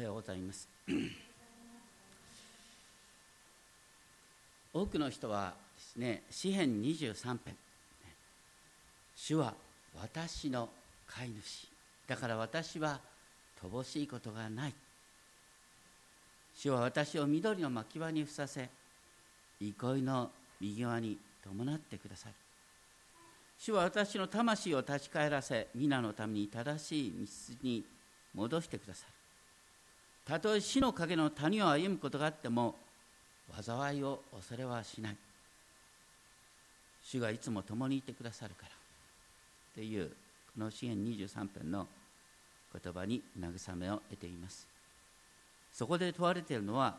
[0.00, 0.68] はようございます。
[4.72, 7.54] 多くの人はですね詩編23編
[9.14, 9.52] 主は
[10.00, 10.70] 私の
[11.06, 11.68] 飼い主。
[12.06, 12.98] だから私は
[13.62, 14.74] 乏しいことがない。
[16.54, 18.70] 主は私を緑の牧場にふさせ
[19.60, 20.30] 憩いの
[20.60, 22.34] 右側に伴ってくださる
[23.58, 27.18] 主は私の魂を立ち返らせ皆のために正しい道
[27.62, 27.84] に
[28.34, 29.19] 戻してくださる
[30.24, 32.76] たとえ死の影の谷を歩むことがあっても
[33.62, 35.16] 災いを恐れはしない。
[37.02, 38.72] 主がいつも共にいてくださるから
[39.74, 40.08] という
[40.54, 41.86] この詩篇23編の
[42.72, 44.66] 言葉に慰めを得ています。
[45.72, 46.96] そこで問われているのは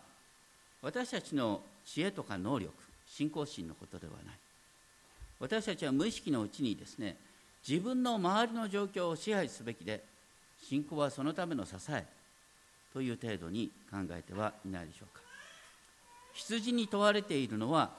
[0.81, 2.73] 私たちの知恵とか能力
[3.07, 4.35] 信仰心のことではない。
[5.39, 7.17] 私たちは無意識のうちにですね
[7.67, 10.03] 自分の周りの状況を支配すべきで
[10.61, 12.05] 信仰はそのための支え。
[12.93, 15.21] という程度に考えてはいないでしょうか。
[16.33, 17.91] 羊に問われているのは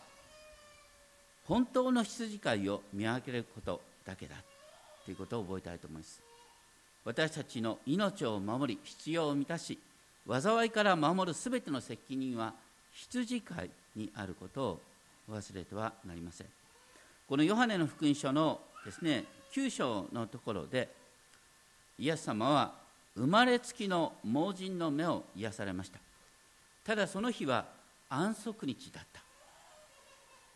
[1.46, 4.36] 本当の羊飼いを見分けることだけだ
[5.04, 6.22] ということを覚えたいと思います。
[7.04, 9.78] 私たちの命を守り必要を満たし
[10.28, 12.54] 災いから守るすべての責任は
[12.92, 14.80] 羊飼いにあることを
[15.30, 16.46] 忘れてはなりません。
[17.28, 20.88] このヨハネの福音書のですね9章のところで
[21.98, 22.81] イエス様は
[23.16, 25.98] 生まれつきの盲人の目を癒されました。
[26.84, 27.66] ただその日は
[28.08, 29.22] 安息日だった。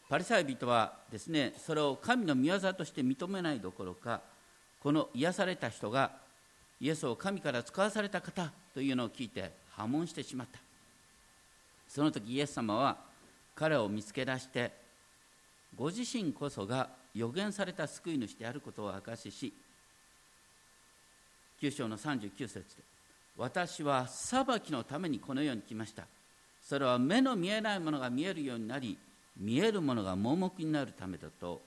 [0.08, 4.20] パリサイ人はですねそれを神の御業として認めないどころか
[4.80, 6.12] この癒された人が
[6.80, 10.60] イエスを神から使わされた方というのを聞いて破門してしまった。
[11.88, 12.96] その時イエス様は
[13.54, 14.72] 彼を見つけ出して
[15.74, 19.52] ご自身こそが予言された救い主であることを証しし
[21.60, 22.62] 9章の39節で
[23.36, 26.04] 私は裁きのためにこの世に来ました。
[26.62, 28.98] それは目の見えないものが見えるようになり
[29.36, 31.60] 見えるものが盲目になるためだと、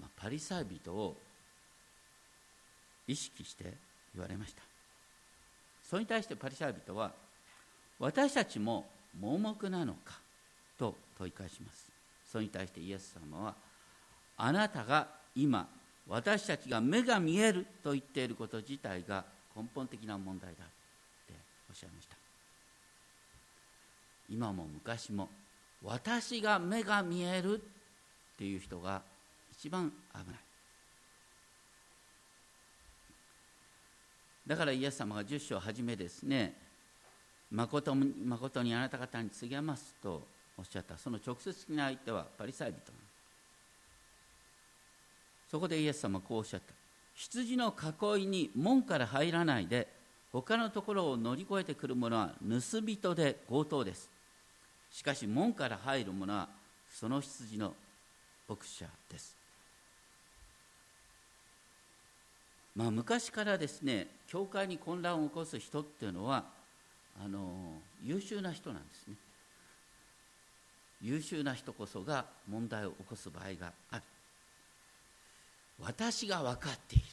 [0.00, 1.16] まあ、パリサイ人を
[3.06, 3.64] 意識して
[4.14, 4.62] 言われました。
[5.82, 7.12] それに対してパリサイ人は
[7.98, 8.86] 私たちも
[9.18, 10.18] 盲目なのか
[10.78, 11.90] と問い返します。
[12.30, 13.54] それに対してイエス様は
[14.36, 15.68] あなたが今
[16.08, 19.24] 私たちが目が見えると言っていること自体が
[19.56, 20.68] 根本的な問題だっ
[21.28, 21.34] て
[21.68, 22.16] おっしゃいました。
[24.28, 25.28] 今も昔も
[25.82, 29.02] 私が目が見えるっていう人が
[29.52, 30.40] 一番危ない。
[34.46, 36.54] だからイエス様が10章をはじめですね
[37.52, 40.26] 誠に誠にあなた方に告げますと
[40.58, 40.98] おっしゃった。
[40.98, 42.92] その直接的な相手はパリサイ人
[45.50, 46.72] そこでイエス様はこうおっしゃった。
[47.14, 47.74] 羊の
[48.14, 49.88] 囲いに門から入らないで
[50.32, 54.08] 他のところを乗り越えてくる者は盗人で強盗です。
[54.92, 56.48] しかし門から入る者は
[56.90, 57.74] その羊の
[58.48, 59.36] 牧者です。
[62.76, 66.44] まあ昔からですね教会に混乱を起こす人っていうのは
[67.22, 69.14] あの優秀な人なんですね。
[71.02, 74.02] 優秀な人こそが問題を起こす場合がある。
[75.82, 77.04] 私が分かっている。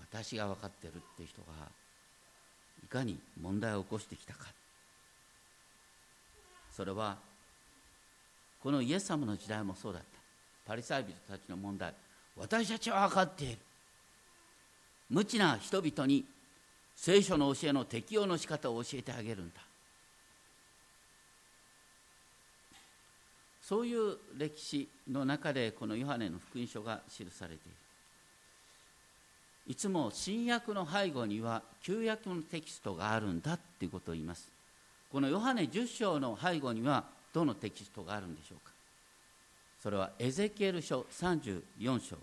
[0.00, 1.68] 私が分かってるって人が
[2.84, 4.46] いかに問題を起こしてきたか。
[6.74, 7.16] それは
[8.62, 10.08] このイエス様の時代もそうだった。
[10.66, 11.92] パリサイ人たちの問題。
[12.36, 13.58] 私たちは分かっている。
[15.08, 16.24] 無知な人々に
[16.94, 19.65] 聖書の教えの適用の仕方を教えてあげるんだ。
[23.66, 27.74] そういう歴史の中でこのヨハネの福音書が記されている。
[29.66, 34.48] いつも新約の背後には旧約のテキストがあるんだということを言います。
[35.10, 38.72] このヨハネ10章の背後にはどのテキストがあるんでしょうか。
[39.82, 42.16] それはエゼキエル書34章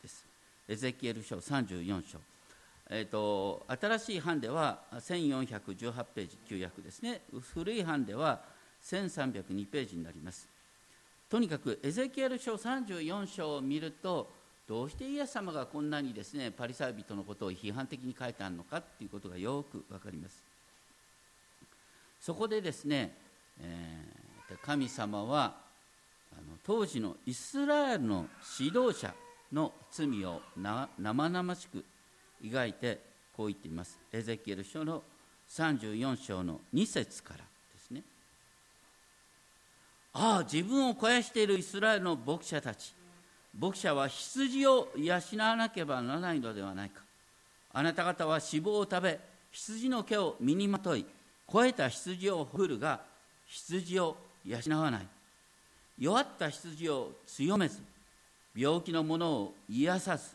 [0.00, 0.24] です。
[0.68, 2.18] エゼキエル書34章。
[2.90, 7.22] えーと、と新しい版では1418ページ旧約ですね。
[7.52, 8.42] 古い版では
[8.84, 10.53] 1302ページになります。
[11.34, 14.30] とにかくエゼキエル書34章を見ると
[14.68, 20.40] どうしてイエス様がこんなにですねパリサイ人のことを批判的に書いてあるのかということがよく分かります。
[22.20, 23.16] そこでですね、
[23.60, 25.56] えー、神様は
[26.32, 28.26] あの当時のイスラエルの
[28.60, 29.12] 指導者
[29.52, 31.84] の罪を生々しく
[32.44, 33.00] 描いて
[33.36, 33.98] こう言っています。
[34.12, 35.02] エゼキエル書の
[35.48, 37.53] 34章の2節から。
[40.16, 42.94] ああ自分を肥やしているイスラエルの牧者たち。
[43.58, 47.02] 牧者は羊を養わなければならないのではないか。
[47.72, 49.18] あなた方は脂肪を食べ
[49.50, 51.04] 羊の毛を身にまとい
[51.46, 53.00] 肥えた羊を振るが
[53.46, 55.06] 羊を養わない。
[55.98, 57.80] 弱った羊を強めず
[58.54, 60.30] 病気の者を癒さず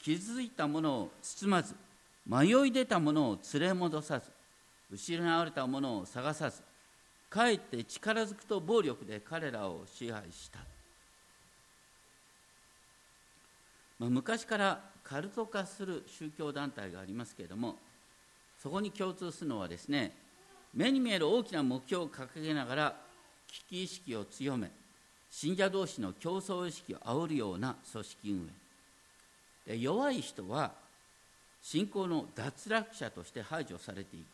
[0.00, 1.74] 傷ついた者を包まず
[2.26, 4.30] 迷い出た者を連れ戻さず
[4.92, 6.62] 失われた者を探さず
[7.34, 10.60] かえって力づくと暴力で彼らを支配した、
[13.98, 17.74] まあ、昔からカルト化する宗教団体がありますけれども
[18.62, 20.12] そこに共通するのはですね
[20.72, 22.96] 目に見える大きな目標を掲げながら
[23.48, 24.70] 危機意識を強め
[25.28, 28.50] 信者同士の競争意識を煽るような組織運
[29.66, 29.72] 営。
[29.72, 30.70] で弱い人は
[31.60, 34.24] 信仰の脱落者として排除されていく、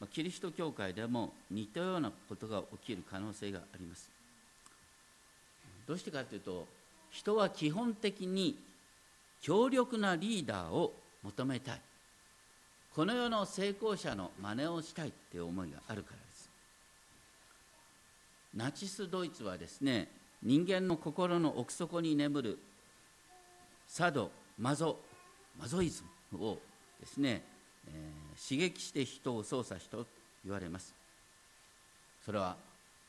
[0.00, 4.10] ま、キリスト教会でも似たようなことが起きる可能性があります。
[5.86, 6.66] どうしてかというと
[7.10, 8.58] 人は基本的に
[9.40, 10.92] 強力なリーダーを
[11.22, 11.80] 求めたい。
[12.94, 16.50] この世の成功者の真似をしたいっていう思いがあるからです。
[18.54, 20.08] ナチスドイツはですね
[20.42, 22.58] 人間の心の奥底に眠る
[23.86, 24.98] 佐渡マゾ
[25.58, 26.02] マゾイズ
[26.32, 26.58] ムを
[27.00, 27.42] ですね、
[27.86, 30.06] えー、刺激して人を操作したと
[30.44, 30.94] 言われます。
[32.24, 32.56] それは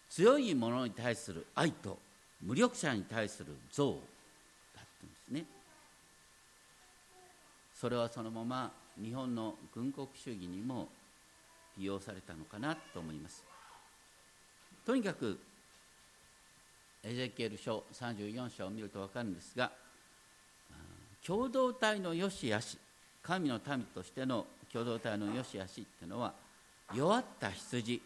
[0.09, 1.97] 強いものに対する愛と
[2.41, 3.95] 無力者に対する憎悪
[4.75, 5.45] だったんですね。
[7.75, 8.71] それはそのまま
[9.01, 10.89] 日本の軍国主義にも
[11.77, 13.43] 利用されたのかなと思います。
[14.85, 15.39] とにかく
[17.03, 19.71] エゼキエル書34章を見ると分かるんですが
[21.25, 22.77] 共同体の良し悪し
[23.21, 26.33] 神の民としての共同体の良し悪しっていうのは
[26.93, 28.01] 弱った羊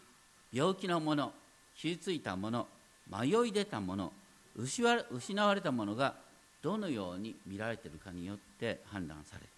[0.52, 1.32] 病気の者
[1.76, 2.66] 傷ついた者
[3.10, 4.12] 迷い出た者
[4.56, 6.14] 失われた者が
[6.62, 9.48] どのように見られているかによって判断される。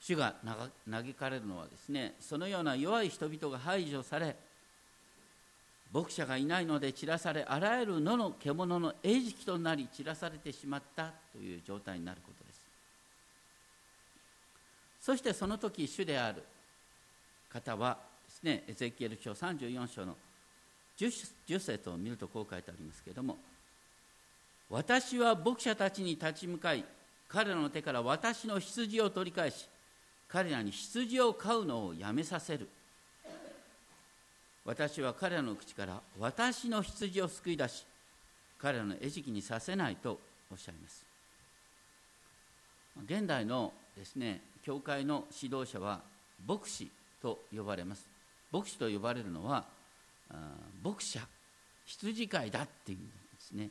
[0.00, 0.34] 主が
[0.90, 4.34] 嘆かれるのはですねそのような弱い人々が排除され
[5.92, 12.49] 牧者がいないので散らされあらゆる野の獣の餌食となり散らされてしまったという状態になることです。
[15.00, 16.42] そしてその時主である
[17.52, 20.16] 方はですねエゼキエル書34章の
[20.98, 23.38] 10, 10節を見るとこう書いてありますけれども
[24.68, 26.84] 私は牧者たちに立ち向かい
[27.28, 29.68] 彼らの手から私の羊を取り返し
[30.28, 32.68] 彼らに羊を飼うのをやめさせる。
[34.64, 37.84] 私は彼らの口から私の羊を救い出し
[38.60, 40.20] 彼らの餌食にさせないと
[40.52, 41.04] おっしゃいます。
[43.06, 46.00] 現代のですね教会の指導者は
[46.48, 48.08] 牧師と呼ばれます
[48.50, 49.66] 牧師と呼ばれるのは
[50.82, 51.20] 牧者
[51.84, 53.68] 羊飼いだっていうんですね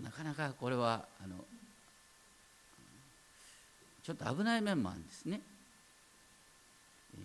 [0.00, 1.34] なかなかこれはあの
[4.04, 5.40] ちょっと危ない面もあるんですね。
[7.14, 7.18] え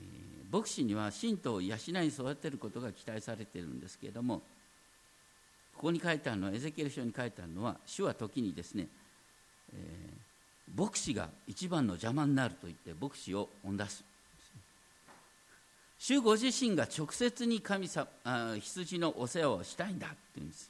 [0.52, 4.42] ー、牧師には信徒を養い育てることが期待されてるんですけれども
[5.76, 8.88] ここに書いてあるのはエゼキエル書に書いてあるのは主は時にですね、
[9.72, 10.33] えー、
[10.76, 14.04] 牧師が一番の邪魔になると言って牧師を追ん出す。
[16.00, 18.08] 主ご自身が直接に神様
[18.60, 20.70] 羊のお世話をしたいんだって言うんです。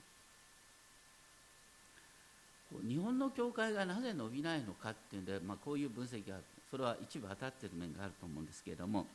[2.88, 6.38] 日本の教会がなぜ伸びないのかっていうんで、まあ、こういう分析が
[6.72, 9.06] それは一部当たってる面があると思うんですけれども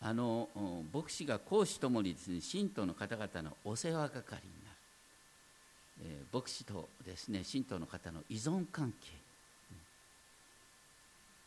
[0.00, 0.48] あの
[0.92, 9.25] 牧師が講師ともにですね信徒の方々のお世話係になる、えー、牧師とですね信徒の方の依存関係。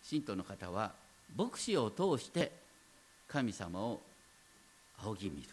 [0.04, 0.94] 信徒の方は
[1.36, 2.52] 牧師を通して
[3.28, 4.02] 神様を
[5.04, 5.50] 仰ぎ見る。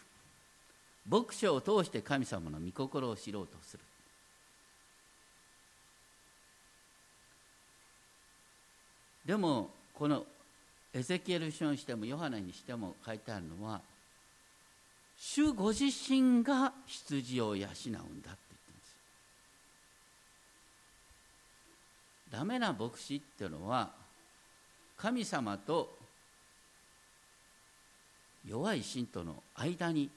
[1.09, 3.83] 牧師を通して神様の御心を知ろうとする。
[9.25, 10.25] でもこの
[10.93, 13.81] エゼキエル書にしてもヨハネにしても書いてあるのは
[15.19, 18.95] 主ご自身が羊を養うんだって言ってるんです。
[22.31, 23.91] ダメな牧師っていうのは
[24.97, 25.95] 神様と
[28.47, 30.09] 弱い信徒の間に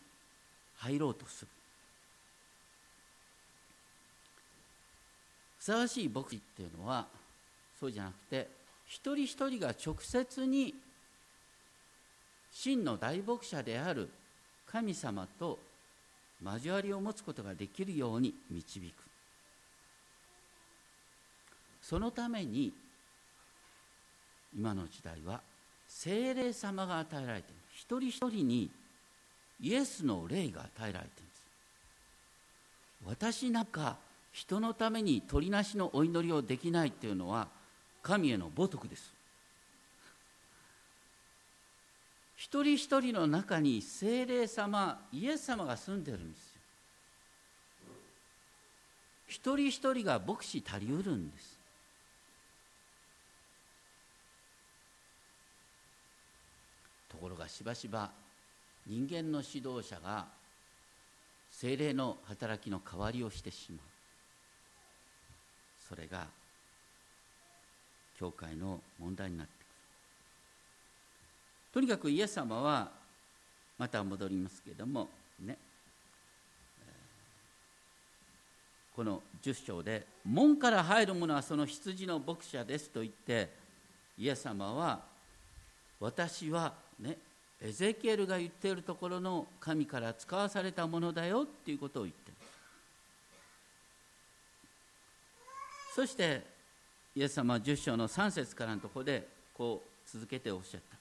[0.78, 1.48] 入ろうとする。
[5.58, 7.06] ふさわしい牧師っていうのは
[7.78, 8.48] そうじゃなくて
[8.86, 10.74] 一人一人が直接に
[12.50, 14.08] 真の大牧者である
[14.66, 15.58] 神様と
[16.42, 18.94] 交わりを持つことができるように導く。
[21.82, 22.72] そのために
[24.56, 25.40] 今の時代は
[25.88, 27.60] 精霊様が与えられている。
[27.74, 28.70] 一人一人に
[29.60, 31.42] イエスの霊が与えられているんです。
[33.06, 33.96] 私なんか
[34.32, 37.48] 人のために鳥なしのお祈りをできないっていうのは
[38.02, 39.12] 神への母徳です。
[42.36, 46.60] 一人一人の中に精霊様イエス様が住んでるんですよ。
[49.26, 51.59] 一人一人が牧師足りうるんです。
[57.20, 58.10] ころがしばしば
[58.86, 60.26] 人間の指導者が
[61.50, 63.80] 精霊の働きの代わりをしてしまう。
[65.88, 66.26] それが
[68.18, 69.66] 教会の問題になってくる。
[71.74, 72.90] とにかくイエス様は
[73.78, 75.08] また戻りますけれども
[75.40, 75.56] ね。
[78.94, 83.50] この10章で「門から入る者はその羊の牧者です」と言って
[84.18, 85.02] イエス様は
[85.98, 87.16] 私はね
[87.62, 92.36] エゼキエルが言っているところの神から使わされたものだよっていうことを言ってる。
[95.94, 96.42] そして
[97.14, 100.96] イエス様は10章の3節からのところでこう続けておっしゃった。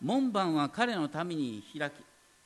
[0.00, 1.94] 門番は彼のために開き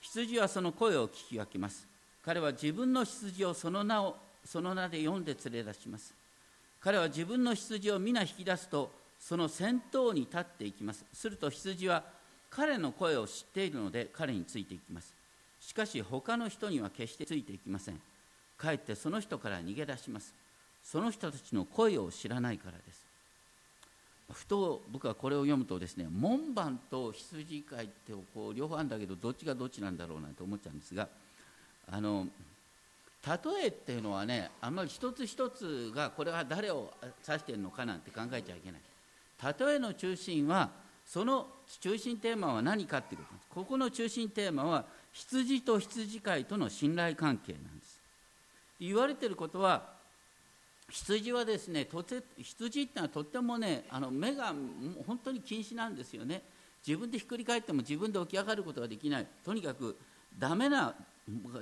[0.01, 1.87] 羊はその声を聞き分けます。
[2.25, 6.13] 彼は自分の羊をその名をその名で読んで連れ出します。
[6.81, 8.91] 彼は自分の羊を皆引き出すと
[9.21, 11.05] その先頭に立っていきます。
[11.13, 12.03] すると羊は
[12.55, 15.15] 彼の声を知っているので彼についていきます。
[15.61, 18.01] しかし他の人には決してついていきません。
[18.59, 20.35] かえってその人から逃げ出します。
[20.85, 23.07] その人たちの声を知らないからです。
[24.31, 31.09] ふと僕はこれを読むとですね門番と羊飼いってこう両方あるんだけどどっちがどっちなんだろうなと思っちゃうんですが
[31.91, 32.27] あの
[33.27, 36.93] 例えっていうのはねあんまり一つ一つがこれは誰を
[37.29, 38.81] 指してるのかなんて考えちゃいけない。
[39.61, 40.71] 例えの中心は
[41.07, 41.47] その
[41.81, 43.35] 中心テーマは何かっていうこと。
[43.35, 48.01] ですここの中心テーマは羊と羊飼いとの信頼関係なんです。
[48.81, 49.83] 言われてることは
[50.91, 51.87] 羊はですね
[52.39, 54.53] 羊ってのはとってもねあの目が
[55.07, 56.43] 本当に禁止なんですよね。
[56.87, 59.27] 自分でひっくり返っても自分で起き上がることができない。
[59.45, 59.97] とにかく
[60.39, 60.95] ダメな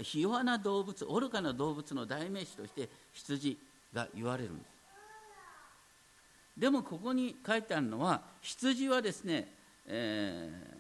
[0.03, 3.59] ひ弱な動物愚かな動物の代名詞として羊
[3.93, 4.80] が言われるんです。
[6.61, 9.49] でもここに書いてあるのは羊はですね、
[9.87, 10.77] えー、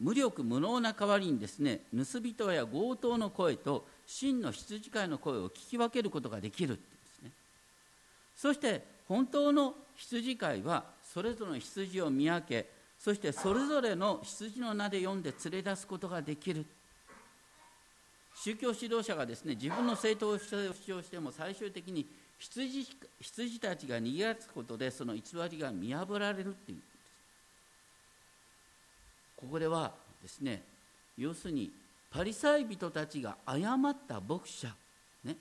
[0.00, 7.30] 無力無能な代わりにですね盗人や強盗の声と真の羊飼いの声を聞き分けることができるってですね。
[8.34, 12.66] そして本当の羊飼いはそれぞれの羊を見分け
[12.98, 16.64] そしてそれぞれの羊の名で読んで連れ出すことができる。
[18.34, 22.06] 宗教指導者がですね自分の正当性を主張しても最終的に
[22.40, 22.86] 羊
[23.20, 26.78] 羊たちが逃げ出すことでその偽りが見破られるっていう
[29.36, 29.92] ここでは
[30.22, 30.62] ですね
[31.18, 31.70] 要するに
[32.10, 34.68] パリサイ人たちが誤った牧者、
[35.24, 35.36] ね、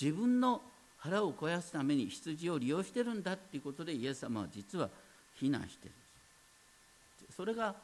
[0.00, 0.62] 自分の
[0.98, 4.88] 腹を肥やすために羊を利用してるんだっていうことでイエス様は実は
[5.34, 5.92] 非難してる
[7.36, 7.74] それが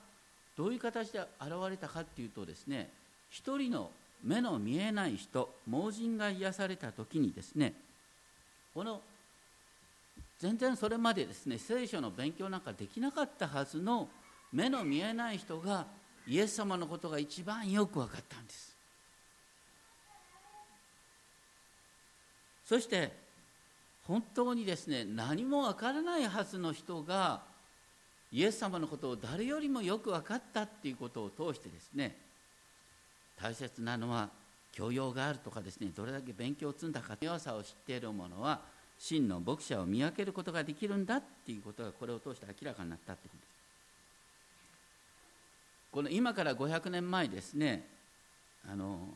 [0.56, 2.88] どういう形で現れたかっていうとですね
[3.30, 3.90] 一人の
[4.24, 7.74] 目の見えない人盲人が癒された時にですね
[8.74, 9.00] この
[10.38, 14.08] 全然それまでですね聖書の勉強なんかできなかったはずの
[14.52, 15.86] 目の見えない人が
[16.26, 18.76] イエス様のことが一番よく分かったんです。
[22.64, 23.12] そして
[24.06, 27.42] 本当にですね何も分からないはずの人が
[28.32, 32.16] イエス様のことを誰よりもよく分かったっていうことを通してですね
[33.40, 34.28] 大切なのは
[34.72, 38.60] 教養があるとかですねどれだけ勉強を積んだか弱さを知っている者は
[38.98, 43.36] 真の牧者を見分けることができるんだっていうことがこれを通して明らかになったってこと。
[43.38, 43.50] です
[45.90, 47.84] この今から500年前ですね
[48.70, 49.08] あの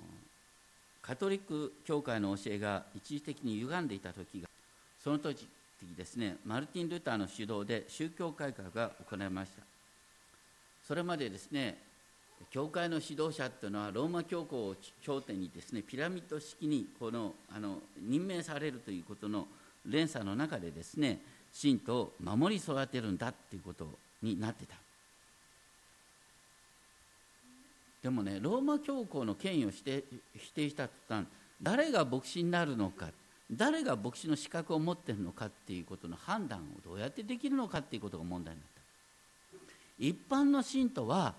[1.03, 4.49] カトリック教会の教えが一時的に歪んでいた時が
[5.03, 5.47] その時
[5.97, 9.63] ですねマルティン・ルターの主導で宗教改革が行われました。
[10.87, 11.79] それまでですね
[12.51, 19.49] 教会の指導者というのはローマ教皇を頂点にですねピラミッド式にこのあの任命されるということの
[19.87, 21.21] 連鎖の中でですね
[21.53, 24.77] 信徒を守り育てるんだっていうことになってた。
[28.03, 30.05] でもねローマ教皇の権威を否定
[30.37, 31.27] 否定した途端
[31.63, 33.09] 誰が牧師になるのか
[33.51, 38.75] 誰が牧師の資格を持ってるのかっていうことの判断をどうやってできるのかっていうことが問題になった。
[39.99, 41.35] 一般の信徒は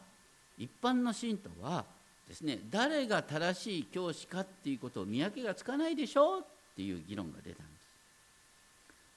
[0.57, 1.85] 一般の信徒は
[2.27, 6.43] ですね誰が正しい教師かっていうことを見分けがつかないでしょうっ
[6.75, 7.85] ていう議論が出たんです。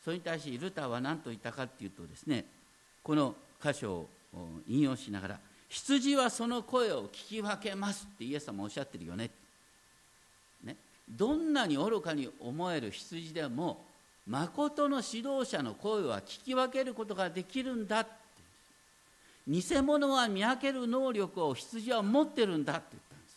[0.05, 2.45] それに対しルターは何と言ったかっていうとですね
[3.03, 4.09] この箇所を
[4.69, 9.31] 引用しながら羊はその声を聞き分けますってイエス様おっしゃってるよね。
[10.65, 10.77] ね。
[11.09, 13.85] どんなに愚かに思える羊でも
[14.27, 18.18] 誠の指導者の声は聞き分けることができるんだって
[19.49, 23.37] 偽物は見分ける能力を羊は持ってるんだって言ったんです。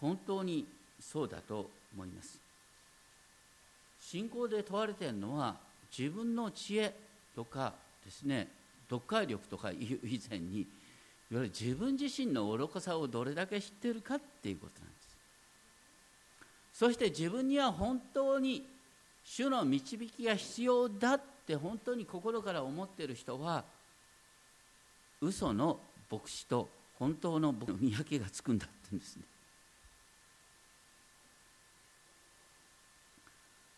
[0.00, 0.66] 本当に
[0.98, 2.38] そうだと思います。
[4.00, 5.56] 信仰で問われてるのは
[5.96, 6.94] 自分の知恵
[7.34, 7.74] とか
[8.04, 8.48] ですね
[8.88, 9.98] 読解力とか以
[10.30, 10.66] 前にいわ
[11.30, 15.16] ゆる自分自身の愚かさをどれだけ知ってるかっていうことなんです。
[16.72, 18.64] そして自分には本当に
[19.26, 23.64] 主の導きが必要だって本当に心から思ってる人は
[25.20, 25.80] 嘘の
[26.10, 26.68] 牧師と
[26.98, 29.22] 本当の見分けがつくんだって言うんですね。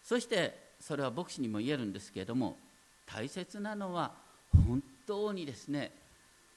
[0.05, 2.57] そしてそれは牧師にも言えるんですけれども
[3.07, 4.13] 大切なのは
[4.67, 5.93] 本当にですね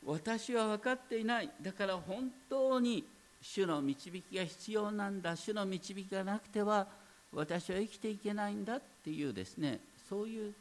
[0.05, 3.05] 私は分かっていないだから本当に
[3.41, 6.87] 主の導きが必要なんだ主の導きがなくては
[7.33, 10.53] 私は生きていけないんだっていうですねそういう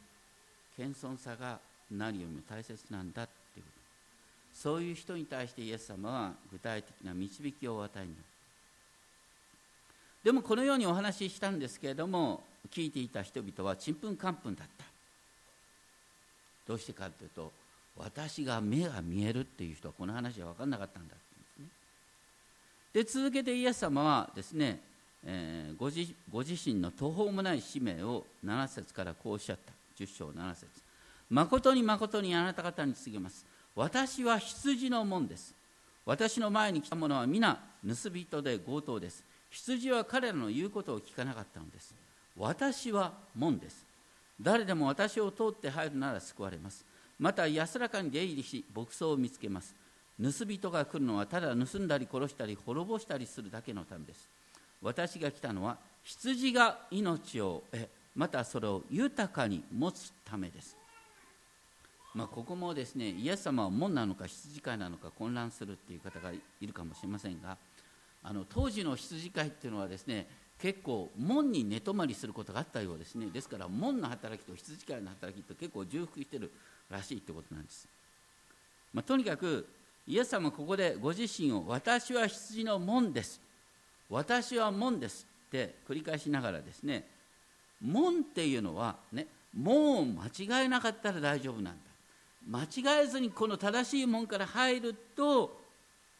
[0.77, 1.59] 謙遜さが
[1.91, 3.67] 何よりも大切なんだっていう
[4.55, 8.25] そういう人に対してイエス様は具体的な導きをお与えになる。
[10.23, 14.85] でもこのようにお話ししたんですけれども聞いていた人々はちんぷんかんぷんだった。
[16.69, 17.53] どうしてかというと
[17.97, 21.23] 私が目が見えるっていう人はこの話は分かんなかったんだって
[21.59, 24.81] 言うんです、ね、続けてイエス様はですね、
[25.25, 29.73] えー、ご自ご自身の途方もない使命を7節からこうおっしゃった。
[30.03, 30.67] 10章7節。
[31.29, 33.45] 誠に誠にあなた方に告げます。
[33.77, 35.55] 私は羊の門です。
[36.07, 39.25] 私の前に来た者は皆盗人で強盗です。
[39.51, 41.95] 羊は彼らの言うことを聞かなかったのです。
[42.37, 43.85] 私は門です。
[44.41, 46.85] 誰でも私を通って入るなら救われます。
[47.19, 49.75] また安らかに出入りし牧草を見つけます。
[50.21, 54.29] 盗人が来るのはただ盗んだり殺したり滅ぼしたりするだけのためです。
[54.83, 60.77] 私が来たのは羊が命を得またそれを豊かに持つためです。
[62.13, 67.57] まあ、ここもですねイエス様は門なのか羊飼いなのか混乱するっていう方がいるかもしれませんが
[68.25, 70.27] あの当時の羊飼いっていうのはですね
[70.59, 73.27] 結構門に寝泊まりすることがあったようですね。
[73.33, 76.51] ですから門の働きと羊飼いの働きと結構重複してる
[76.91, 77.87] らしいってことなんです、
[78.93, 79.67] まあ、とにかく
[80.07, 83.41] イエス様ここでご自身を私は羊の門です。
[84.11, 87.07] 私は門ですって繰り返しながらですね
[87.81, 91.81] 門っていうのはね門を間違えなかったら大丈夫なんだ。
[92.49, 95.61] 間違えずにこの正しい門から入ると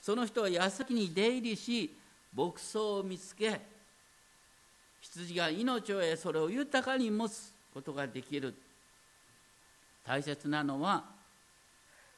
[0.01, 1.97] その人は矢先に出入りし
[2.35, 3.61] 牧草を見つけ
[5.01, 8.55] 羊が命を得それを豊かに持つことができる。
[10.05, 11.05] 大切なのは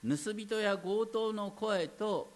[0.03, 2.32] 盗人や強盗の声と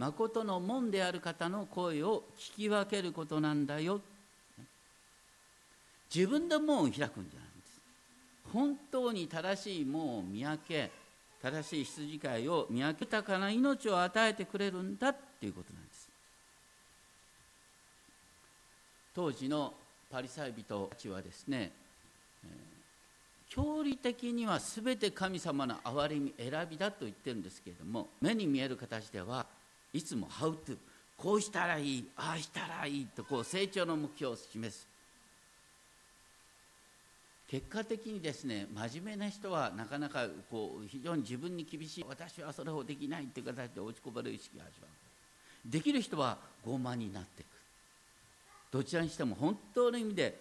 [0.00, 4.00] 誠の門である方の声を聞き分けることなんだよ。
[6.12, 7.30] 自分で門を開くんじゃないんで
[7.66, 7.80] す。
[8.50, 10.90] 本当に正しい門を見分け
[11.42, 16.08] 正しい羊飼いを見分け豊かな命を与えてくれるんだっていうことなんです。
[19.14, 19.74] 当時の
[20.10, 21.72] パリサイ人たちはですね、
[23.50, 29.44] 教理的には全て神様の憐れみ選びだと言ってるんですけれども目に見える形では
[29.92, 30.78] いつも「How to」
[31.16, 34.88] こうしたらいいああしたらいいとこう成長の目標を示す。
[37.46, 44.92] 結果的にですね真面目な人はなかなかこう非常に自分に厳しい私はそれをできないという形で落ちこぼれる意識が始まる。
[45.66, 47.48] できる人は傲慢になっていく。
[48.70, 50.40] どちらにしても本当の意味で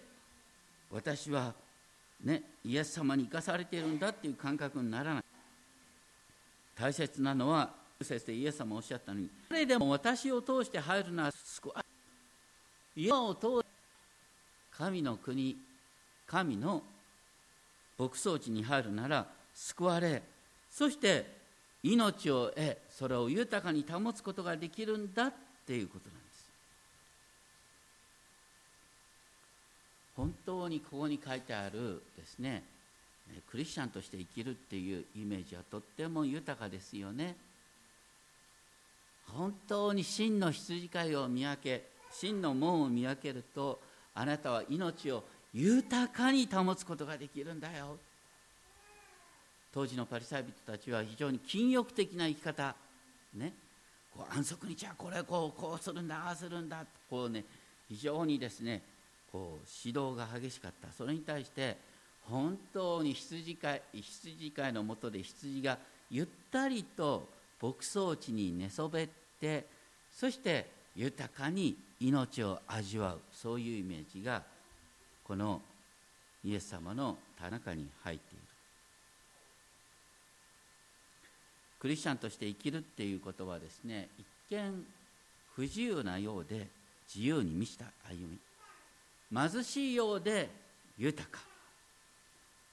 [0.92, 1.56] 私は
[2.24, 5.24] ねイエス様に生かされているんだっていう感覚にならない。
[6.76, 11.84] 大切なのは先生イエス様おっしゃったのに誰でも私を通して入るのは救わ
[12.96, 13.66] 今を通して
[14.72, 15.58] 神の国
[16.26, 16.82] 神の
[17.98, 20.22] 牧草地に入るなら救われ
[20.72, 21.26] そして
[21.84, 25.34] 命を得それを豊かに保つことができるんだっ
[25.68, 26.50] ていうことなんです。
[30.16, 32.64] 本当にここに書いてあるですね
[33.52, 37.36] クリスチャンとして生きるっていうイメージはとっても豊かですよね。
[39.36, 43.80] 本当に真の羊飼いを見分け真の門を見分けると
[44.16, 47.98] あなたは命を豊かに保つことができるんだよ。
[49.74, 52.76] 当時のパリサイ人たちは非常に禁欲的な生き方
[53.36, 53.54] ね
[54.16, 57.46] こう安息日はこれこうこうするんだああするんだこうね
[57.88, 58.82] 非常にですね
[59.32, 60.92] こう指導が激しかった。
[60.92, 61.78] それに対して
[62.24, 65.78] 本当に羊飼い羊飼いのもとで羊が
[66.10, 67.28] ゆったりと
[67.62, 69.66] 牧草地に寝そべって
[70.12, 74.44] そして豊かに命を味わうそういうイメージが
[75.24, 75.62] この
[76.44, 78.44] イエス様の田中に入っている。
[81.80, 84.84] クリスチャンとして生きるっていうことはですね一見
[85.56, 86.68] 不自由なようで
[87.14, 88.38] 自由に満ちた歩み。
[89.32, 90.50] 貧しいようで
[90.98, 91.40] 豊か。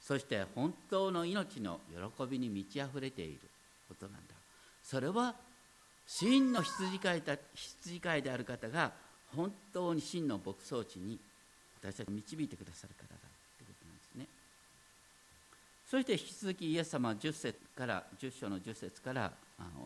[0.01, 1.81] そして本当の命の
[2.17, 3.41] 喜びに満ち溢れている
[3.89, 4.36] ことなんだ。
[4.89, 5.35] それは
[6.07, 8.93] 真の羊飼いだ羊飼いである方が
[9.35, 11.19] 本当に真の牧草地に
[11.83, 13.21] 私たちを導いてくださるからだ
[13.59, 14.27] ということなんですね。
[15.91, 19.33] そして引き続きイエス様は10節から10章の10節から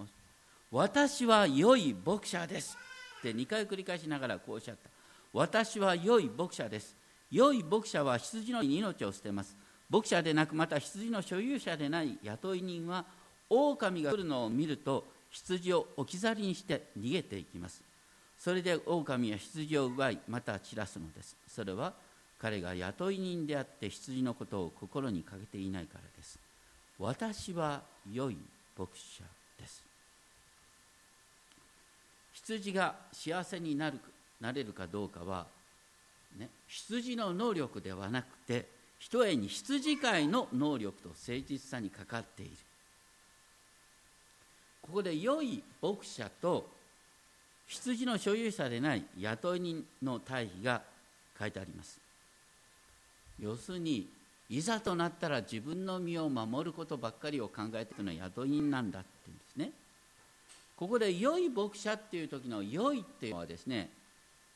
[0.70, 2.76] 「私は良い牧者です」
[3.20, 4.90] って2回繰り返しながらこうおっしゃった
[5.32, 6.94] 「私は良い牧者です」
[7.30, 9.56] 良い牧者は羊の命を捨てます。
[9.88, 13.06] 牧者でなくまた羊の所有者でない雇い人は
[13.50, 17.82] 狼が来るのを見ると羊を置き去りにして逃げていきます。
[18.38, 21.36] それで狼は羊を奪いまた散らすのです。
[21.46, 21.92] それは
[22.40, 26.38] 彼が雇い人であって羊のことを心にかけていないからです。
[26.98, 28.36] 私は良い
[28.78, 29.24] 牧者
[29.58, 29.82] です。
[32.32, 34.00] 羊が幸せになる
[34.40, 35.46] なれるかどうかは、
[36.38, 38.66] ね、羊の能力ではなくて
[38.98, 42.52] ひとえに羊飼いの能力と誠実さにかかっている。
[44.90, 46.68] ここで良い牧者と
[47.68, 50.82] 羊の所有者でない雇い人の対比が
[51.38, 52.00] 書いてあります。
[53.38, 54.08] 要するに
[54.48, 59.72] いざとなったら自分の身を守ることばっかりを考えているのは雇い人なんだって言うんですね。
[60.76, 63.90] ここで良い牧者っていう時の良いっていうのはですね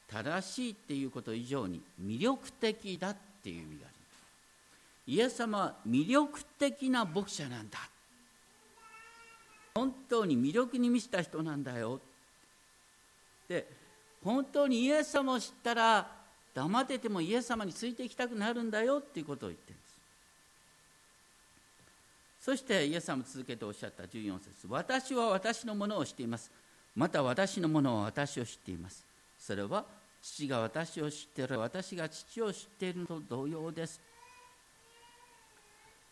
[0.08, 3.92] 正しいっていうこと以上に魅力的だっていう意味があります。
[5.06, 7.78] イエス様は魅力的な牧者なんだ
[9.74, 12.00] 本当に魅力に満ちた人なんだよ。
[13.48, 13.66] で
[14.22, 16.08] 本当にイエス様を知ったら
[16.54, 18.98] 黙っててもイエス様についていきたくなるんだよ。
[18.98, 19.94] っていうことを言ってるんです。
[22.40, 24.68] そしてイエス様続けておっしゃった14節。
[24.68, 26.52] 私は私のものを知っています。
[26.94, 29.04] また私のものは私を知っています。
[29.40, 29.84] それは
[30.22, 34.00] 父が私を知っている私が父を知っているのと同様です。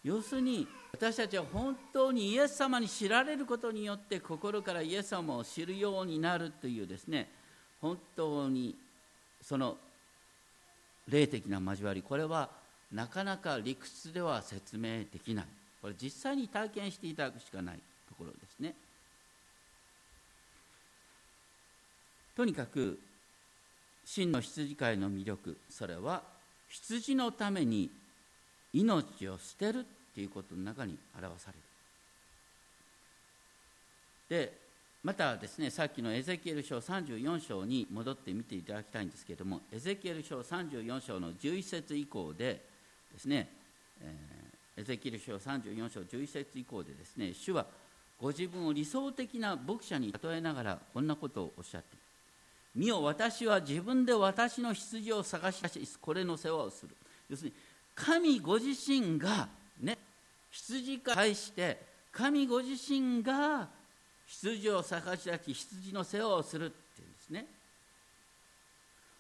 [0.05, 7.29] 要するに私たちは本当にイエス様に知られることによって心からイエス様を知るようになるというですね
[7.81, 8.77] 本当に
[9.41, 9.77] その
[11.09, 12.49] 霊的な交わりこれは
[12.93, 15.47] なかなか理屈では説明できない。
[15.81, 18.75] これ実際に体験していただくしかないところですね。
[22.37, 22.99] とにかく
[24.05, 26.23] 真の羊飼いの魅力それは
[26.69, 27.91] 羊のために
[28.73, 29.83] 命を捨てるっ
[30.15, 31.59] ていうことの中に表される。
[34.29, 34.63] で
[35.03, 42.65] またですねさっきのエゼキエル書34章に戻って見ていただきたいんですけれどもエゼキエル書34章の11節以降で
[43.13, 43.49] ですね、
[44.01, 47.67] えー、エゼキエル書34章11節以降でですね主は
[48.21, 51.97] ご自分を理想的な牧者に例えながらこんなことをおっしゃって
[52.75, 56.97] 見よ私は自分で私の羊を探し出しこれの世話をする。
[57.29, 57.55] 要するに
[57.95, 59.49] 神ご自身が
[59.81, 59.99] ね
[60.51, 61.81] 羊から対して
[62.13, 63.69] 神ご自身が
[64.27, 67.47] 羊を探し出し羊の世話をするっていうんですね。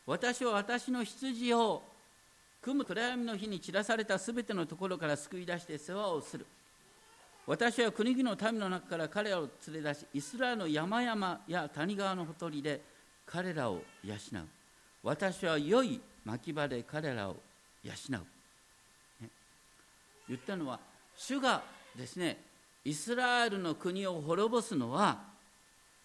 [0.06, 1.82] 私は私の羊を
[2.61, 6.46] 組む暗闇の日に散らされたすべてのところから救い出して世話をする。
[7.46, 12.80] 私は国々の民の中から彼らを連れ出しイスラエルの山々や谷川のほとりで
[13.26, 14.18] 彼らを養う。
[15.02, 17.37] 私は良い牧場で彼らを
[17.82, 18.41] 養う。
[20.28, 20.78] 言ったのは
[21.16, 21.62] 主が
[21.96, 22.38] ですね
[22.85, 25.18] イスラエルの国を滅ぼすのは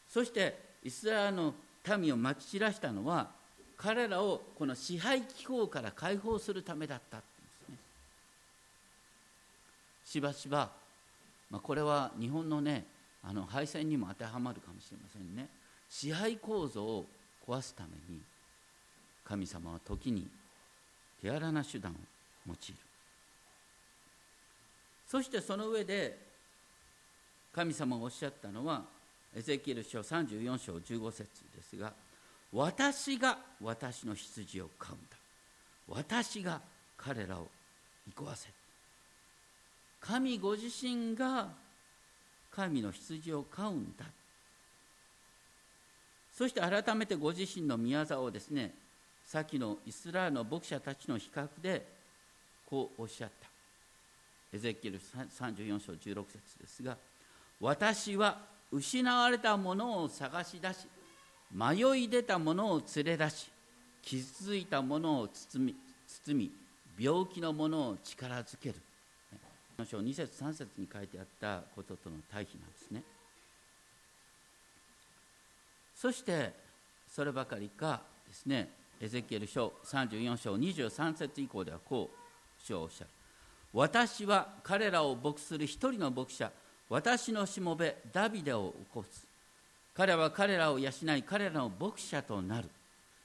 [0.09, 1.53] そしてイスラエルの
[1.97, 3.29] 民をまき散らしたのは
[3.77, 7.25] 彼らをこの支配機構から解放するためだったんで
[7.65, 7.77] すね。
[10.03, 10.71] しばしば、
[11.51, 12.85] まあ、これは日本のね
[13.23, 15.47] あの敗戦にも当てはまるかもしれませんね。
[15.89, 17.05] 支配構造を
[17.47, 18.19] 壊すために
[19.23, 20.27] 神様は時に
[21.21, 21.95] 手荒な手段を
[22.47, 22.86] 用いる。
[25.07, 26.17] そしてその上で
[27.53, 28.83] 神様がおっしゃったのは
[29.35, 31.93] エゼキエル書34章15節ですが
[32.53, 35.17] 私が私の羊を飼うんだ。
[35.89, 36.61] 私が
[36.97, 37.47] 彼らを
[38.15, 38.49] 行わせ
[40.01, 41.49] 神ご自身が
[42.51, 44.05] 神の羊を飼うんだ。
[46.33, 48.73] そして改めてご自身の宮沢をですね
[49.25, 51.85] さっきのイスラエルの牧者たちの比較で
[52.69, 53.56] こうおっしゃった。
[54.53, 56.97] エゼキエル34章16節ですが
[57.59, 58.37] 私は
[58.71, 60.87] 失われたものを探し出し
[61.53, 63.51] 迷い出た者を連れ出し
[64.01, 65.75] 傷ついた者を包み
[66.07, 66.51] 包み
[66.99, 68.75] 病気の者を力づける。
[69.85, 73.03] 章2節3節に書いてあったこととの対比なんですね。
[75.95, 76.53] そして
[77.07, 78.69] そればかりかですね。
[78.99, 83.09] エゼキエル書34章23節以降ではこう主はおっしゃる。
[83.73, 86.51] 私は彼らを牧する一人の牧者
[86.89, 89.27] 私のしもべダビデを起こす。
[89.93, 92.69] 彼は彼らを養い彼らの牧者となる。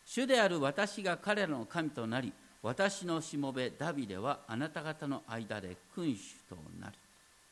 [0.05, 6.93] 主である私が彼らの神となり私のしもべダビデはあなた方の間で君主となる、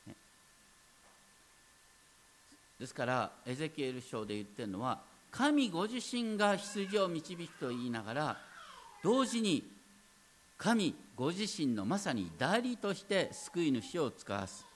[0.06, 0.14] ね、
[2.78, 5.00] ですからエゼキエル書で言ってるのは
[5.30, 8.36] 神ご自身が羊を導くと言いながら
[9.02, 9.64] 同時に
[10.62, 14.66] 神ご自身のまさに代理として救い主を使わす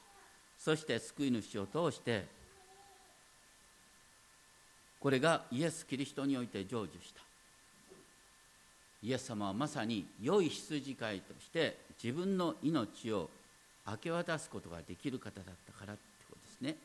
[0.59, 2.25] そして救い主を通して
[4.99, 7.20] これがイエス・キリストにおいて成就した
[9.03, 13.29] イエス様はまさに良い羊飼いとして自分の命を
[13.87, 16.77] 明け渡すことができる方だったからってことですね。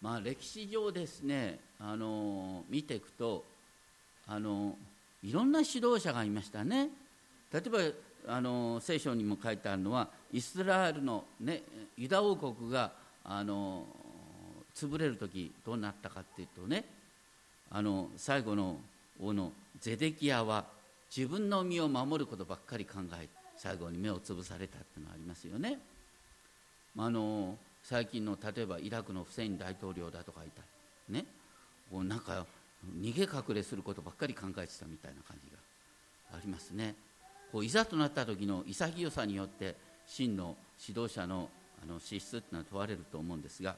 [0.00, 3.44] まあ、歴史上ですねあの見ていくと
[4.26, 4.76] あの
[5.22, 6.88] いろんな指導者がいましたね。
[7.54, 7.94] 例え
[8.26, 11.62] ばあの聖書にも書いてあるのはイスラエルの、ね、
[11.96, 12.90] ユダ王国が
[13.24, 13.84] あの
[14.74, 16.84] 潰れる時どうなったかっていうとね
[17.70, 18.78] あの最後の
[19.20, 20.64] 王のゼデキヤは
[21.16, 25.78] 自分の身を守ることばっかり考え最後に目をつぶされたっていうのがありますよね。
[26.98, 30.62] あの最近の例えばイラクのフセイン大統領だとかいた
[31.12, 31.24] ね
[31.90, 32.46] こうなんか
[33.00, 35.58] 逃げ隠れすることばっかり考えてたみたいな感じが
[36.36, 36.94] ありますね。
[37.54, 39.76] こういざとなった時の潔さによって
[40.08, 40.56] 真の
[40.88, 41.48] 指導者の
[41.80, 43.76] あの資質っていうのは問われると思うんですが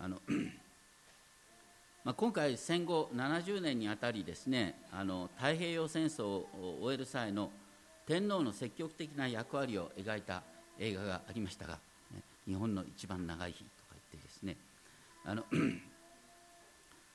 [0.00, 0.16] あの
[2.02, 6.48] まあ、今回戦後70年にあたりですねあの太平洋戦争を
[6.82, 7.52] 終える際の
[8.04, 10.42] 天皇の積極的な役割を描いた
[10.80, 11.78] 映画がありましたが、
[12.46, 14.56] 日本の一番長い日とか言ってですね
[15.24, 15.44] あの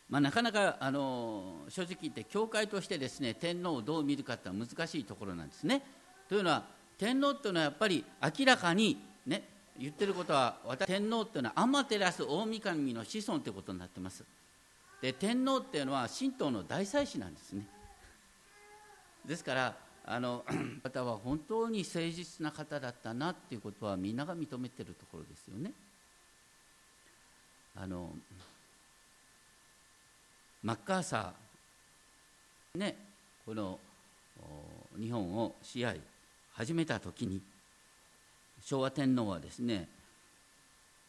[0.10, 5.82] まあ、なかなかあの正直言って教会としてですね天皇をどう見るかっていうのは難しいところなんですね。
[6.30, 6.66] というのは
[6.98, 9.44] 天皇というのはやっぱり明らかにね
[9.80, 14.24] 言ってることは天皇というのは天照大神の子孫ということになってます。
[15.04, 17.68] で天皇っていうのは神道の大祭司なんですね
[19.26, 20.46] ですからあの
[20.82, 25.74] 方は本当に誠実な方だったなっていうことはみんなが認めてるところですよね
[27.76, 28.12] あの
[30.64, 32.96] マッカーサーね
[33.46, 33.78] この
[34.98, 36.00] 日本を支配
[36.54, 37.42] 始めた時に
[38.64, 39.90] 昭和天皇はですね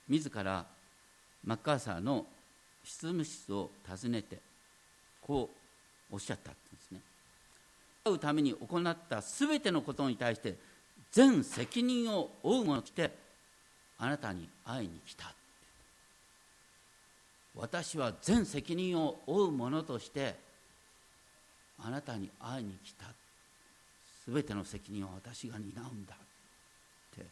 [0.08, 0.66] 自ら
[1.44, 2.26] マッカーサーの
[2.82, 4.38] 執務室を訪ねて
[5.22, 5.50] こ
[6.10, 7.00] うおっしゃったんですね。
[8.04, 10.56] 会うために行ったすべてのことに対して
[11.12, 13.10] 全責任を負う者として
[13.98, 15.32] あなたに会いに来た。
[17.56, 20.34] 私は全責任を負う者として
[21.78, 23.06] あなたに会いに来た。
[24.24, 26.18] すべての責任を私が担うんだっ
[27.16, 27.26] て。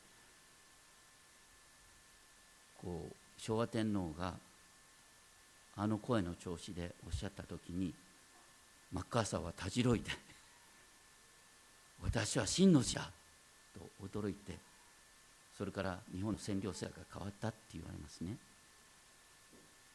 [2.82, 4.34] こう昭和天皇が
[5.76, 7.94] あの声の調子でおっしゃった時に
[8.92, 10.10] マッカーサーはたじろいで
[12.02, 13.10] 私は真のじゃ
[13.74, 14.58] と驚いて
[15.56, 18.36] それから日本の占領制が変わったって言われますね。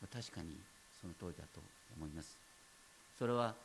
[0.05, 0.55] 確かに
[1.01, 1.61] その通りだと
[1.97, 2.37] 思います。
[3.17, 3.55] それは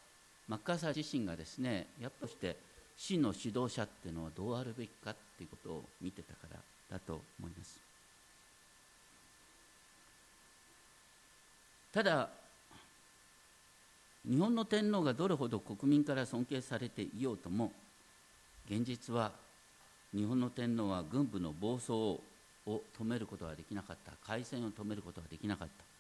[0.49, 2.57] マッカーサー自身がですねやっぱして
[2.97, 6.59] 真の指導者っていうのはどうあるべきかっていうことを見てたから
[6.91, 7.81] だと思います。
[11.93, 12.29] ただ
[14.25, 17.73] 日本の天皇がどれほど国民から尊敬されていようとも
[18.71, 19.33] 現実は
[20.15, 22.21] 日本の天皇は軍部の暴走を
[22.67, 25.92] 止めることはできなかった開戦を止めることはできなかった。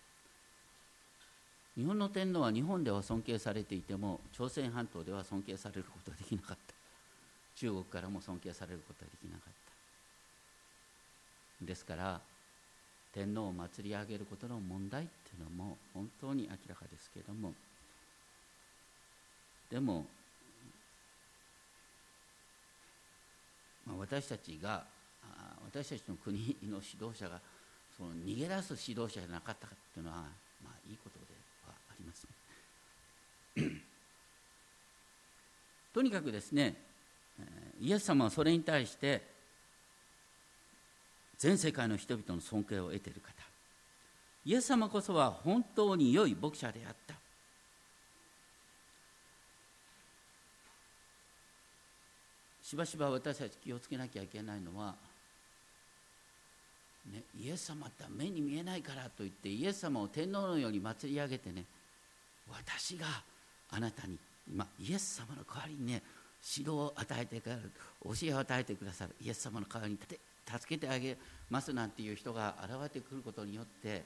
[1.76, 6.74] 日本の天皇は日本では尊敬されていても朝鮮半島では尊敬されることはできなかった。
[7.56, 9.52] 中国からも尊敬されることはできなかっ
[11.60, 11.66] た。
[11.66, 12.20] ですから
[13.14, 17.52] 天皇を祭り上げることの問題っていうのも本当に明らかですけれども
[19.70, 20.06] でも、
[23.86, 24.84] まあ、私たちが
[25.64, 27.38] 私たちの国の指導者が
[27.96, 30.24] その逃げ出す指導者じゃなかったかっていうのは、
[30.64, 31.31] まあ、いいことでは
[35.92, 36.76] とにかくですね
[37.80, 39.22] イエス様はそれに対して
[41.38, 43.32] 全世界の人々の尊敬を得ている方。
[44.44, 47.14] イエス様こそは本当に良い牧者であった。
[52.62, 54.94] しばしば私たち気をつけなきゃいけないのは、
[57.12, 61.64] ね、イエス様って目に見えないからといってイエス様を天皇のように祭り上げてね
[62.48, 63.06] 私が
[63.70, 64.16] あなたに
[64.50, 66.02] 今イエス様の代わりにね
[66.56, 67.70] 指導を与えてくださる
[68.04, 71.16] 教えを与えてくださるイエス様の代わりに助けてあげ
[71.50, 74.02] ますなんていう人が現れてくることによって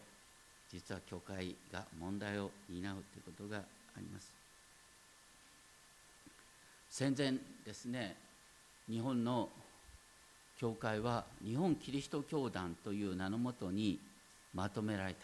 [0.71, 3.63] 実は教会が問題を担うということがあ
[3.99, 4.33] ります。
[6.91, 8.17] 戦前ですね
[8.89, 9.49] 日本の
[10.59, 13.99] 教会は日本キリスト教団という名のもとに
[14.55, 15.21] まとめられた。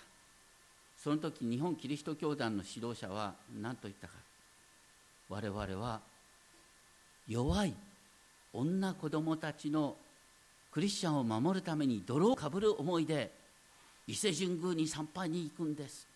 [0.97, 4.15] その時日本キリスト教団の指導者は何と言ったか。
[5.33, 6.01] 我々は
[7.27, 7.73] 弱い
[8.53, 9.97] 女子供たちの
[10.71, 13.33] クリスチャンを守るために泥をかぶる思いで
[14.07, 16.07] 伊勢神宮に参拝に行くんです。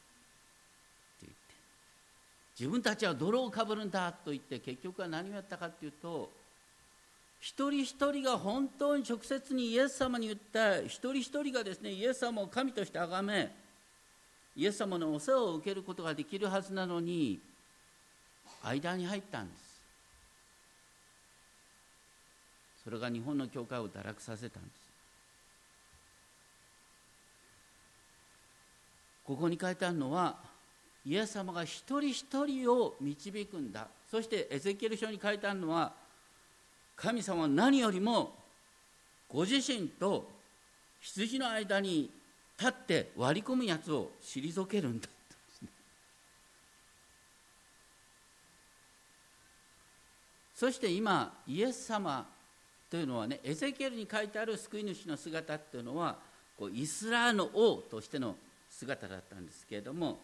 [1.17, 1.39] って言って。
[2.61, 6.31] 自分たちは泥をかぶるんだと言って結局は何をやったかというと
[7.41, 13.51] 一人一人が本当に直接にイエス様に言った一人一人がですねイエス様を神として崇め
[14.55, 17.41] イエス様のお世話を受けることができるはずなのに
[18.67, 19.67] 間に入ったんです。
[22.85, 24.87] それが日本の教会を堕落させたんです。
[29.25, 30.37] ここに書いてあるのは
[31.05, 33.89] イエス様が一人一人を導くんだ。
[34.09, 35.93] そしてエゼキエル書に書いてあるのは
[36.95, 38.35] 神様は何よりも
[39.29, 40.29] ご自身と
[41.01, 42.11] 羊の間に
[42.59, 45.09] 立って割り込むやつを退けるんだ。
[50.57, 52.27] そして今イエス様
[52.91, 56.17] というのはねエゼキエルに書いてある救い主の姿っていうのは
[56.59, 58.35] こうイスラーの王としての
[58.71, 60.19] 姿だったんですけれども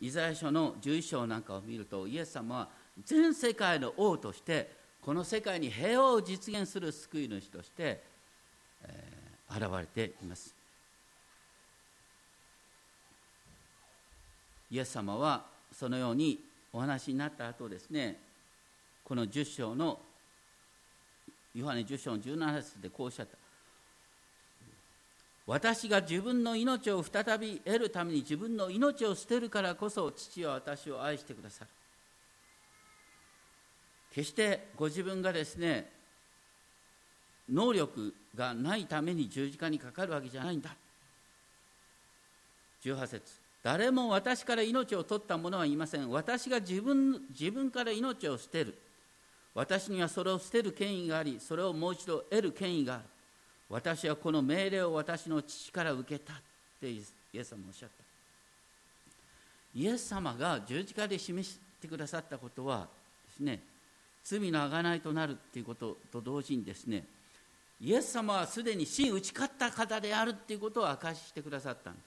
[0.00, 2.68] イザヤ書の11章なんかを見るとイエス様は
[3.04, 4.70] 全世界の王として
[5.02, 8.00] この世界に平和を実現する救い主として、
[8.84, 10.54] えー、現れています。
[14.70, 16.38] イエス様はそのように
[16.72, 18.16] お話になった後ですね
[19.04, 20.00] この10章の
[21.54, 23.36] ヨハネ10章の17節でこうおっしゃった。
[25.46, 31.70] 私が自分の命を再び得るために自分の命を捨てるからこそ父は私を愛してくださる。
[34.14, 35.90] 決してご自分がですね
[37.50, 40.74] 能力がないために十字架にかかるわけじゃないんだ。
[42.84, 43.22] 18節。
[43.62, 46.10] 誰も私から命を取った者はいません。
[46.10, 48.78] 私が自分自分から命を捨てる。
[49.54, 53.04] 私にはそれを捨てる権威がありそれをもう一度得る権威がある。
[53.68, 56.36] 私はこの命令を私の父から受けたっ
[56.80, 57.02] てイ
[57.34, 58.02] エス様おっしゃった。
[59.74, 62.86] イエス様が十字架で示してくださったことは
[63.26, 63.60] ですね
[64.22, 67.04] 罪の贖いとなるっていうことと同時にですね
[67.80, 72.04] イエス様はすでに死に打ち勝った方であるっていうことを明かししてくださったんです。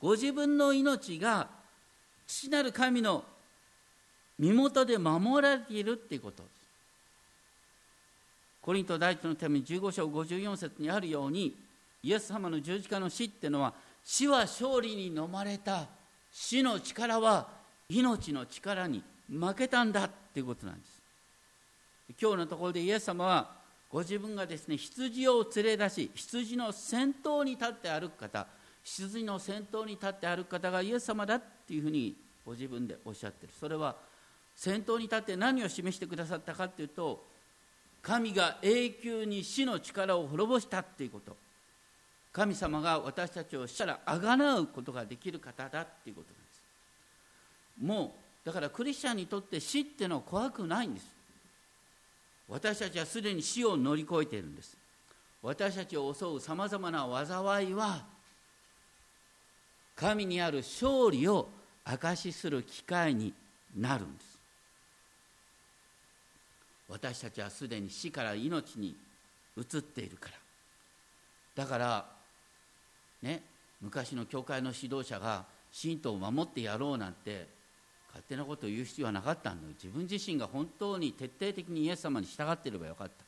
[0.00, 1.48] ご自分の命が
[2.26, 3.24] 父なる神の
[4.38, 6.42] 身元で守られているっていうこと。
[6.42, 6.58] です
[8.62, 11.56] コリント第一のために15章54節にあるように
[12.02, 13.72] イエス様の十字架の死っていうのは
[14.04, 15.86] 死は勝利に飲まれた
[16.32, 17.48] 死の力は
[17.88, 20.98] 命の力に負けたんだっていうことなんです。
[22.20, 23.50] 今日のところでイエス様は
[23.90, 28.46] ご自分がですね羊を連れ出し羊の先頭に立って歩く方
[28.84, 33.52] 羊の先頭に立って歩く方がイエス様だっていうふうにご自分でおっしゃってる。
[33.58, 33.96] それは
[34.58, 37.24] 先頭に立って何を示してくださったかっていうと
[38.02, 41.36] 神が永久に死の力を滅ぼしたっていうこと。
[42.32, 46.62] 神様が私たちをしたらあがなうことができる方だっていうことなんです。
[47.80, 51.06] もうだからクリスチャンにとって死っていうのは怖くないんです。
[52.48, 54.76] 私たちはすでに死を乗り越えているんです。
[55.42, 58.04] 私たちを襲うさまざまな災いは
[59.94, 61.48] 神にある勝利を
[61.84, 63.32] 証しする機会に
[63.76, 64.27] なるんです。
[66.88, 68.96] 私たちはすでに死から命に
[69.56, 71.64] 移っているから。
[71.64, 72.06] だから
[73.22, 73.42] ね
[73.80, 75.44] 昔の教会の指導者が
[75.80, 77.46] 神道を守ってやろうなんて
[78.08, 79.74] 勝手なことを言う必要はなかったんだよ。
[79.74, 83.24] 自分自身が本当に徹底的にイエス様に従っていればよかった。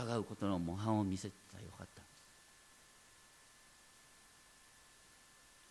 [0.00, 2.02] 従うことの模範を見せてたらよかった。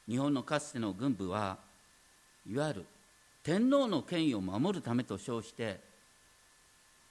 [0.08, 1.58] 日本のかつての軍部は
[2.50, 2.86] いわゆる
[3.44, 5.80] 天皇の権威を守るためと称して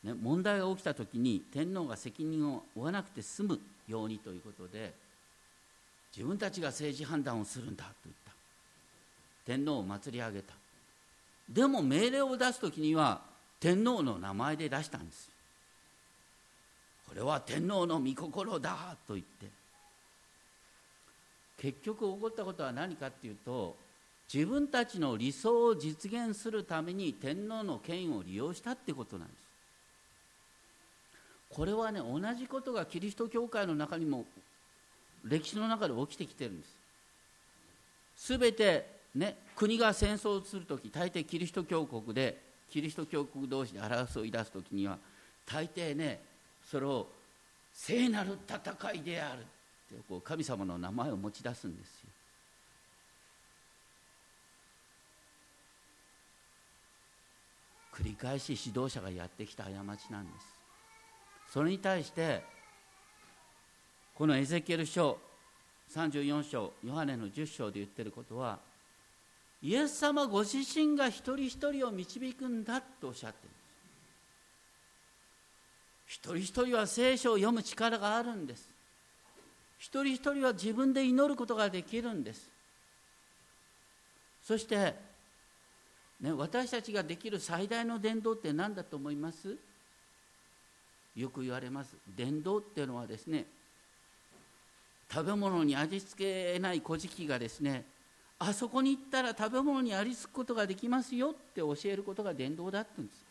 [0.04, 4.92] ね、問題が起きた時に天皇が責任を負わなくて済むようにということで
[6.14, 8.32] 自分たちが政治判断をするんだと言った。
[9.44, 10.54] 天皇を祭り上げた。
[11.48, 13.22] でも命令を出す時には
[13.60, 15.30] 天皇の名前で出したんです
[17.08, 19.46] これは天皇の御心だと言って。
[21.58, 23.76] 結局起こったことは何かっていうと
[24.32, 29.41] 自分たちの理想を実現するために天皇の権威を利用したってことなんです。
[31.54, 34.24] これはね同じことがキリスト教会の中にも
[35.24, 36.76] 歴史の中で起きてきてるんです。
[38.16, 42.38] すべてね国が戦争をする時大抵キリスト教国で
[42.70, 44.98] キリスト教国同士で争い出す時には
[45.46, 46.20] 大抵ね
[46.70, 47.06] それを
[47.74, 52.08] 聖なる戦いであるってこう神様の名前を持ち出すんですよ。
[57.94, 60.61] 繰り返し指導者がやってきた過ちなんです。
[61.52, 62.42] それに対して
[64.14, 65.18] このエゼキエル書
[65.94, 68.58] 34章ヨハネの10章で言ってることは
[69.62, 73.58] イエス様ご自身が一人一人を導くんだとおっしゃってるんで
[76.08, 76.14] す。
[76.14, 78.70] 一人一人は聖書を読む力があるんです。
[79.78, 82.48] 一人一人は自分で祈ることができるんです。
[84.42, 84.94] そして、
[86.18, 89.54] ね、私たちができる最大の伝道って何だと思います？
[91.16, 91.94] よく言われます。
[92.16, 93.46] 伝道っていうのはですね
[95.12, 97.84] 食べ物に味付けない小じがですね
[98.38, 103.24] あそこに行ったら食べ物にありつくことができますよって教えることが伝道だって言うんです。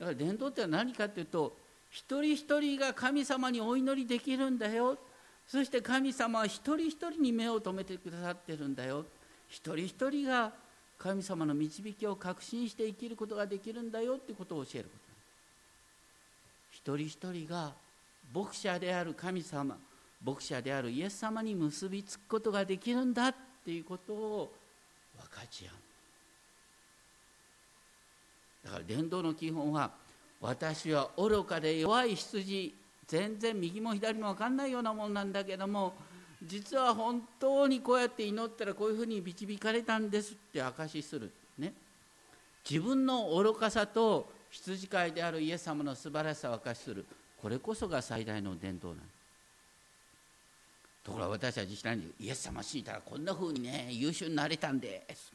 [0.00, 1.56] だから伝道って何かっていうと
[1.90, 4.98] 一人一人が神様にお祈りできるんだよ。
[5.46, 9.04] そして神様は一人一人に目を留めてくださってるんだよ。
[9.48, 10.52] 一人一人が
[10.98, 15.13] 神様の導きを確信して生きることができるんだよってことを教えること。
[16.84, 17.72] 一人一人が
[18.34, 19.78] 牧者である神様
[20.22, 24.52] 牧者であるイエス様に結びつくことができるんだっていうことを
[25.18, 25.74] 分かち合う。
[28.64, 29.90] だから伝道の基本は
[30.40, 32.74] 私は愚かで弱い羊
[33.06, 35.94] 全然右も左も分かんないようなもんなんだけども
[36.42, 41.30] 実は本当にこうやって祈ったらこういうふうに導かれたんですって証しする。
[41.58, 41.72] ね。
[42.68, 47.04] 自分の愚かさと羊飼いであるイエス様の素晴らしさを明かしする。
[47.40, 48.98] これこそが最大の伝道なん
[51.02, 55.32] ところが私たち知らにイエス様信じたらこんなふうにね優秀になれたんです。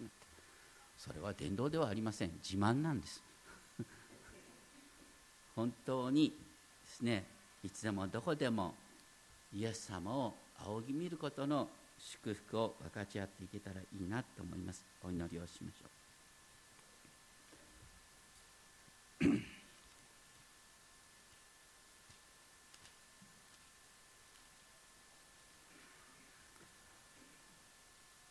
[0.97, 2.32] それは伝道ではありません。
[2.43, 3.22] 自慢なんです。
[5.55, 7.26] 本当にですね
[7.63, 8.74] いつでもどこでも
[9.53, 10.34] イエス様を
[10.65, 14.84] 仰ぎ見ることの祝福を分かち合っていけたらいいなと思います。
[15.03, 15.99] お祈りをしましょう。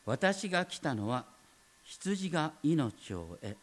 [0.08, 1.26] 私が来たのは
[1.84, 3.54] 羊が命を得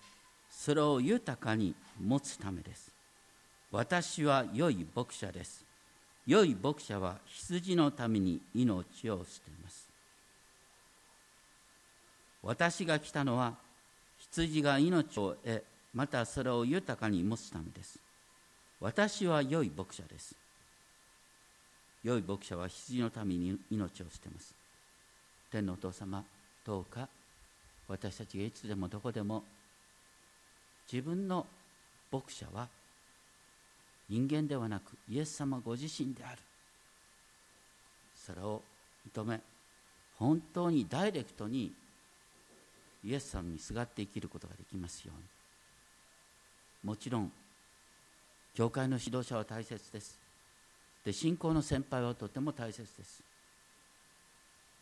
[0.48, 2.92] それを豊かに持つためです。
[3.72, 5.66] 私は良い牧者です。
[6.28, 9.90] 良い牧者は羊のために命を捨てます。
[12.44, 13.56] 私が来たのは
[14.20, 15.64] 羊が命を得
[15.96, 17.98] またそれを豊かに持つためです。
[18.80, 20.36] 私は良い牧者です。
[22.04, 24.54] 良い牧者は羊のために命を捨てます。
[25.52, 26.24] 天のお父様
[26.66, 27.08] どうか
[27.88, 29.44] 私たちがいつでもどこでも
[30.92, 31.46] 自分の
[32.12, 32.68] 牧者は
[34.10, 36.38] 人間ではなくイエス様ご自身である。
[38.16, 38.62] それを
[39.14, 39.40] 認め
[40.18, 41.72] 本当にダイレクトに
[43.04, 45.24] イエス様にすがって生きることができますように。
[46.84, 47.32] もちろん
[48.56, 50.20] 教会の指導者は大切です。
[51.04, 53.22] で信仰の先輩はとても大切です。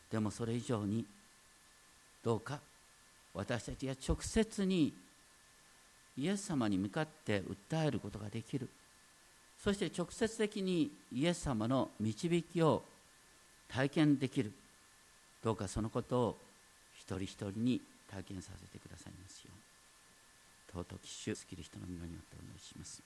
[0.10, 1.06] でもそれ以上に
[2.24, 2.60] どうか？
[3.34, 4.94] 私たちが直接に
[6.18, 8.70] イエス様に向かって訴えることができる。
[9.58, 12.84] そして直接的にイエス様の導きを
[13.68, 14.52] 体験できる。
[15.44, 16.38] どうかそのことを
[16.96, 19.52] 一人一人に体験させてくださいますよ
[20.76, 23.02] う尊き主スキリストの皆によってお願いします。